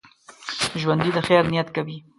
ژوندي 0.81 1.09
د 1.13 1.17
خیر 1.27 1.43
نیت 1.51 1.67
کوي 1.75 1.97